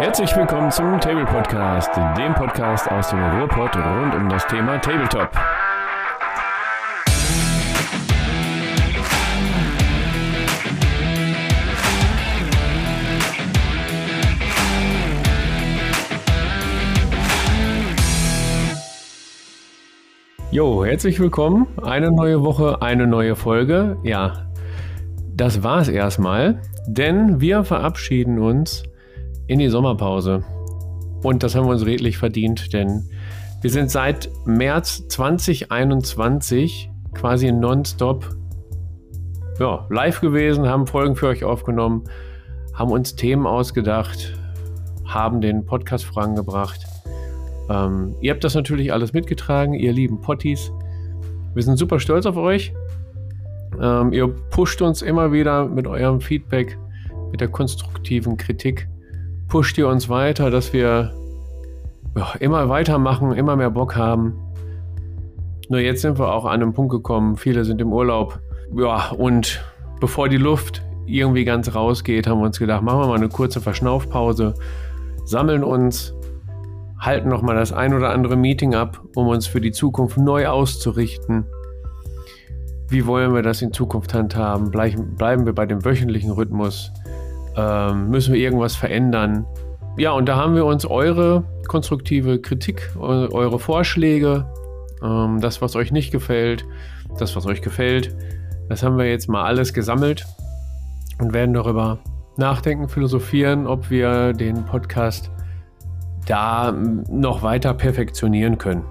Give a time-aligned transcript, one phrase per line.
[0.00, 5.28] Herzlich willkommen zum Table Podcast, dem Podcast aus dem Ruhrpott rund um das Thema Tabletop.
[20.50, 21.66] Jo, herzlich willkommen.
[21.82, 23.98] Eine neue Woche, eine neue Folge.
[24.02, 24.46] Ja,
[25.34, 28.84] das war's erstmal, denn wir verabschieden uns
[29.50, 30.42] in die Sommerpause.
[31.22, 33.04] Und das haben wir uns redlich verdient, denn
[33.60, 38.36] wir sind seit März 2021 quasi nonstop
[39.58, 42.04] ja, live gewesen, haben Folgen für euch aufgenommen,
[42.72, 44.34] haben uns Themen ausgedacht,
[45.04, 46.86] haben den Podcast vorangebracht
[47.70, 50.72] ähm, ihr habt das natürlich alles mitgetragen, ihr lieben Potties.
[51.54, 52.72] Wir sind super stolz auf euch.
[53.80, 56.76] Ähm, ihr pusht uns immer wieder mit eurem Feedback,
[57.30, 58.88] mit der konstruktiven Kritik.
[59.50, 61.12] Pusht ihr uns weiter, dass wir
[62.38, 64.38] immer weitermachen, immer mehr Bock haben.
[65.68, 67.36] Nur jetzt sind wir auch an einem Punkt gekommen.
[67.36, 68.38] Viele sind im Urlaub.
[68.72, 69.60] Ja, und
[70.00, 73.60] bevor die Luft irgendwie ganz rausgeht, haben wir uns gedacht, machen wir mal eine kurze
[73.60, 74.54] Verschnaufpause,
[75.24, 76.14] sammeln uns,
[77.00, 81.44] halten nochmal das ein oder andere Meeting ab, um uns für die Zukunft neu auszurichten.
[82.88, 84.70] Wie wollen wir das in Zukunft handhaben?
[84.70, 86.92] Bleiben wir bei dem wöchentlichen Rhythmus?
[87.56, 89.44] Ähm, müssen wir irgendwas verändern?
[89.96, 94.46] Ja, und da haben wir uns eure konstruktive Kritik, eure Vorschläge,
[95.02, 96.64] ähm, das, was euch nicht gefällt,
[97.18, 98.14] das, was euch gefällt,
[98.68, 100.26] das haben wir jetzt mal alles gesammelt
[101.18, 101.98] und werden darüber
[102.36, 105.30] nachdenken, philosophieren, ob wir den Podcast
[106.26, 108.84] da noch weiter perfektionieren können.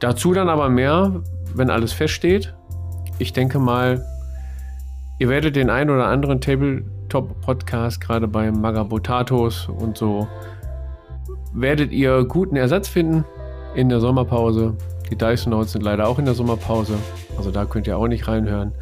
[0.00, 1.22] Dazu dann aber mehr,
[1.54, 2.54] wenn alles feststeht.
[3.18, 4.04] Ich denke mal,
[5.18, 6.40] ihr werdet den ein oder anderen
[7.14, 10.26] Tabletop-Podcast, gerade bei Magabotatos und so,
[11.52, 13.24] werdet ihr guten Ersatz finden
[13.76, 14.76] in der Sommerpause.
[15.12, 16.94] Die Dyson Notes sind leider auch in der Sommerpause,
[17.36, 18.72] also da könnt ihr auch nicht reinhören.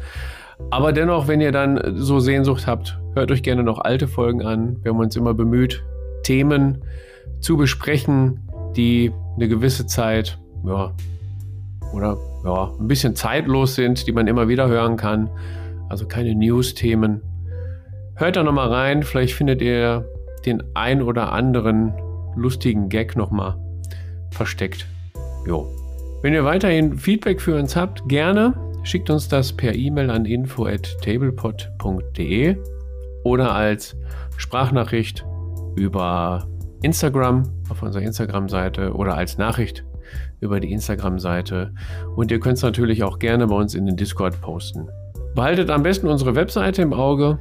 [0.71, 4.77] Aber dennoch, wenn ihr dann so Sehnsucht habt, hört euch gerne noch alte Folgen an.
[4.81, 5.83] Wir haben uns immer bemüht,
[6.23, 6.83] Themen
[7.39, 10.91] zu besprechen, die eine gewisse Zeit, ja,
[11.93, 15.29] oder ja, ein bisschen zeitlos sind, die man immer wieder hören kann.
[15.87, 17.21] Also keine News-Themen.
[18.15, 20.05] Hört da nochmal rein, vielleicht findet ihr
[20.45, 21.93] den ein oder anderen
[22.35, 23.55] lustigen Gag nochmal
[24.31, 24.85] versteckt.
[25.47, 25.65] Jo.
[26.21, 28.53] Wenn ihr weiterhin Feedback für uns habt, gerne
[28.83, 32.57] schickt uns das per E-Mail an info@tablepod.de
[33.23, 33.95] oder als
[34.37, 35.25] Sprachnachricht
[35.75, 36.47] über
[36.81, 39.85] Instagram, auf unserer Instagram-Seite oder als Nachricht
[40.39, 41.73] über die Instagram-Seite.
[42.15, 44.89] Und ihr könnt es natürlich auch gerne bei uns in den Discord posten.
[45.33, 47.39] Behaltet am besten unsere Webseite im Auge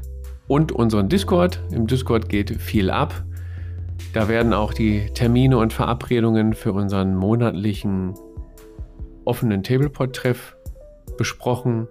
[0.49, 1.61] und unseren Discord.
[1.71, 3.25] Im Discord geht viel ab.
[4.13, 8.15] Da werden auch die Termine und Verabredungen für unseren monatlichen
[9.25, 10.57] offenen Tablepod-Treff
[11.17, 11.87] besprochen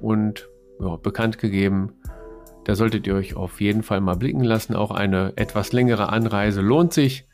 [0.00, 0.48] und
[0.80, 1.92] ja, bekannt gegeben.
[2.64, 4.74] Da solltet ihr euch auf jeden Fall mal blicken lassen.
[4.74, 7.26] Auch eine etwas längere Anreise lohnt sich.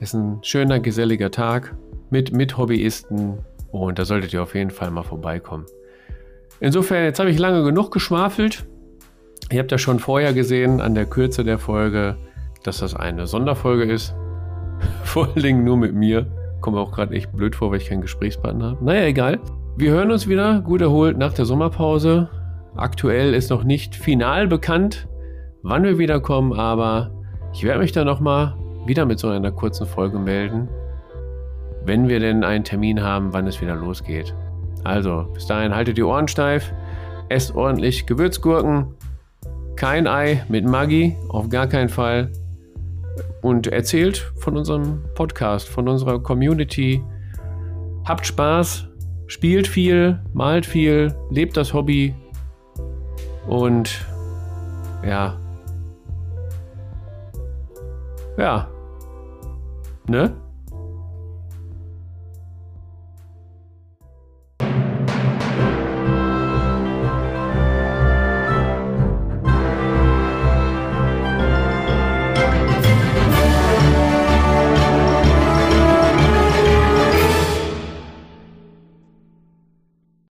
[0.00, 1.76] Ist ein schöner, geselliger Tag
[2.10, 3.38] mit, mit Hobbyisten
[3.70, 5.66] und da solltet ihr auf jeden Fall mal vorbeikommen.
[6.60, 8.66] Insofern, jetzt habe ich lange genug geschwafelt.
[9.50, 12.16] Ihr habt ja schon vorher gesehen an der Kürze der Folge,
[12.62, 14.14] dass das eine Sonderfolge ist.
[15.04, 16.26] Vor allen Dingen nur mit mir.
[16.60, 18.84] Komme auch gerade echt blöd vor, weil ich keinen Gesprächspartner habe.
[18.84, 19.40] Naja, egal.
[19.76, 22.28] Wir hören uns wieder gut erholt nach der Sommerpause.
[22.76, 25.08] Aktuell ist noch nicht final bekannt,
[25.62, 27.10] wann wir wiederkommen, aber
[27.52, 28.54] ich werde mich dann nochmal
[28.86, 30.68] wieder mit so einer kurzen Folge melden,
[31.84, 34.34] wenn wir denn einen Termin haben, wann es wieder losgeht.
[34.84, 36.72] Also, bis dahin haltet die Ohren steif,
[37.28, 38.94] esst ordentlich Gewürzgurken,
[39.82, 42.30] kein Ei mit Maggi, auf gar keinen Fall.
[43.40, 47.02] Und erzählt von unserem Podcast, von unserer Community.
[48.04, 48.86] Habt Spaß,
[49.26, 52.14] spielt viel, malt viel, lebt das Hobby,
[53.48, 54.06] und
[55.04, 55.36] ja.
[58.38, 58.68] Ja.
[60.08, 60.32] Ne?